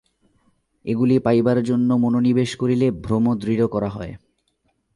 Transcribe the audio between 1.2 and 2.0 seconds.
পাইবার জন্য